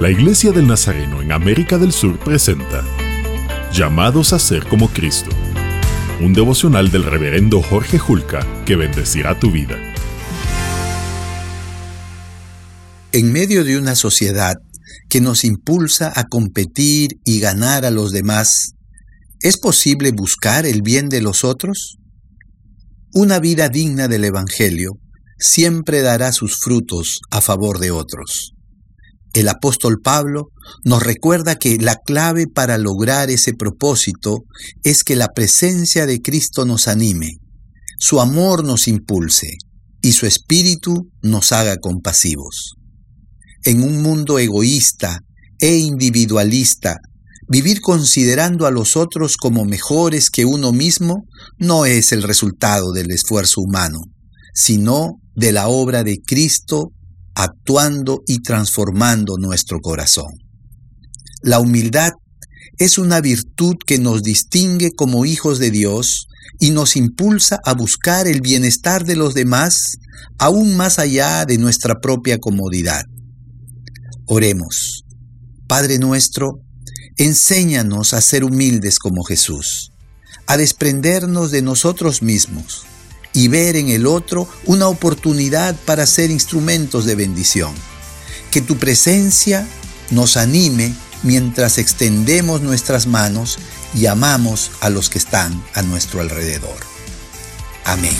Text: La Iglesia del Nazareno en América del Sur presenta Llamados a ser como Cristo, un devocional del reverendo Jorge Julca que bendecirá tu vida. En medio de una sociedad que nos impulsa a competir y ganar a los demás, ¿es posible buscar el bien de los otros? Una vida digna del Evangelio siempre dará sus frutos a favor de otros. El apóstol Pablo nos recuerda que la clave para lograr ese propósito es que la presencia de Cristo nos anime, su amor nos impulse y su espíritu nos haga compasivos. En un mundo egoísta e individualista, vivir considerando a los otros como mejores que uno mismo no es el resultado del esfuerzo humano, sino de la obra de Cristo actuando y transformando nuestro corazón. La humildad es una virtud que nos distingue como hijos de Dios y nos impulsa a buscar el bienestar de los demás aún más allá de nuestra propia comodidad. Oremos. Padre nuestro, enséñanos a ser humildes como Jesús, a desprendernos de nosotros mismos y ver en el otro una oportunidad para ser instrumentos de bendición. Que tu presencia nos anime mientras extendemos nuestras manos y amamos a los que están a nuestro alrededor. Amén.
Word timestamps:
La 0.00 0.08
Iglesia 0.08 0.50
del 0.50 0.66
Nazareno 0.66 1.20
en 1.20 1.30
América 1.30 1.76
del 1.76 1.92
Sur 1.92 2.18
presenta 2.18 2.82
Llamados 3.70 4.32
a 4.32 4.38
ser 4.38 4.66
como 4.66 4.88
Cristo, 4.88 5.28
un 6.22 6.32
devocional 6.32 6.90
del 6.90 7.04
reverendo 7.04 7.60
Jorge 7.60 7.98
Julca 7.98 8.46
que 8.64 8.76
bendecirá 8.76 9.38
tu 9.38 9.50
vida. 9.50 9.76
En 13.12 13.30
medio 13.30 13.62
de 13.62 13.76
una 13.76 13.94
sociedad 13.94 14.54
que 15.10 15.20
nos 15.20 15.44
impulsa 15.44 16.10
a 16.16 16.24
competir 16.24 17.18
y 17.26 17.38
ganar 17.38 17.84
a 17.84 17.90
los 17.90 18.10
demás, 18.10 18.70
¿es 19.42 19.58
posible 19.58 20.12
buscar 20.12 20.64
el 20.64 20.80
bien 20.80 21.10
de 21.10 21.20
los 21.20 21.44
otros? 21.44 21.98
Una 23.12 23.38
vida 23.38 23.68
digna 23.68 24.08
del 24.08 24.24
Evangelio 24.24 24.92
siempre 25.38 26.00
dará 26.00 26.32
sus 26.32 26.56
frutos 26.56 27.20
a 27.30 27.42
favor 27.42 27.78
de 27.80 27.90
otros. 27.90 28.54
El 29.32 29.48
apóstol 29.48 30.00
Pablo 30.02 30.48
nos 30.84 31.02
recuerda 31.02 31.56
que 31.56 31.78
la 31.78 31.96
clave 31.96 32.46
para 32.46 32.78
lograr 32.78 33.30
ese 33.30 33.52
propósito 33.54 34.44
es 34.82 35.04
que 35.04 35.14
la 35.14 35.28
presencia 35.28 36.06
de 36.06 36.20
Cristo 36.20 36.64
nos 36.64 36.88
anime, 36.88 37.38
su 37.98 38.20
amor 38.20 38.64
nos 38.64 38.88
impulse 38.88 39.58
y 40.02 40.12
su 40.12 40.26
espíritu 40.26 41.10
nos 41.22 41.52
haga 41.52 41.76
compasivos. 41.76 42.74
En 43.62 43.82
un 43.82 44.02
mundo 44.02 44.38
egoísta 44.38 45.20
e 45.60 45.76
individualista, 45.76 46.96
vivir 47.46 47.80
considerando 47.80 48.66
a 48.66 48.70
los 48.70 48.96
otros 48.96 49.36
como 49.36 49.64
mejores 49.64 50.30
que 50.30 50.44
uno 50.44 50.72
mismo 50.72 51.24
no 51.58 51.84
es 51.84 52.12
el 52.12 52.22
resultado 52.22 52.92
del 52.92 53.10
esfuerzo 53.10 53.60
humano, 53.60 54.00
sino 54.54 55.20
de 55.34 55.52
la 55.52 55.68
obra 55.68 56.02
de 56.02 56.18
Cristo 56.24 56.92
actuando 57.42 58.22
y 58.26 58.42
transformando 58.42 59.36
nuestro 59.38 59.80
corazón. 59.80 60.32
La 61.42 61.58
humildad 61.58 62.12
es 62.76 62.98
una 62.98 63.22
virtud 63.22 63.76
que 63.86 63.98
nos 63.98 64.22
distingue 64.22 64.90
como 64.94 65.24
hijos 65.24 65.58
de 65.58 65.70
Dios 65.70 66.26
y 66.58 66.70
nos 66.70 66.96
impulsa 66.96 67.58
a 67.64 67.72
buscar 67.72 68.26
el 68.26 68.42
bienestar 68.42 69.06
de 69.06 69.16
los 69.16 69.32
demás 69.32 69.96
aún 70.38 70.76
más 70.76 70.98
allá 70.98 71.46
de 71.46 71.56
nuestra 71.56 72.00
propia 72.00 72.36
comodidad. 72.38 73.04
Oremos. 74.26 75.04
Padre 75.66 75.98
nuestro, 75.98 76.60
enséñanos 77.16 78.12
a 78.12 78.20
ser 78.20 78.44
humildes 78.44 78.98
como 78.98 79.24
Jesús, 79.24 79.92
a 80.46 80.58
desprendernos 80.58 81.50
de 81.50 81.62
nosotros 81.62 82.22
mismos 82.22 82.84
y 83.32 83.48
ver 83.48 83.76
en 83.76 83.88
el 83.88 84.06
otro 84.06 84.48
una 84.66 84.88
oportunidad 84.88 85.76
para 85.84 86.06
ser 86.06 86.30
instrumentos 86.30 87.04
de 87.04 87.14
bendición. 87.14 87.72
Que 88.50 88.60
tu 88.60 88.76
presencia 88.76 89.66
nos 90.10 90.36
anime 90.36 90.92
mientras 91.22 91.78
extendemos 91.78 92.62
nuestras 92.62 93.06
manos 93.06 93.58
y 93.94 94.06
amamos 94.06 94.70
a 94.80 94.90
los 94.90 95.10
que 95.10 95.18
están 95.18 95.62
a 95.74 95.82
nuestro 95.82 96.20
alrededor. 96.20 96.78
Amén. 97.84 98.16